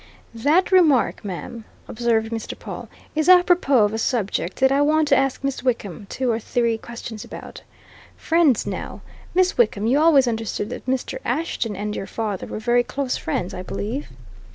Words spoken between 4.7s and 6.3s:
I want to ask Miss Wickham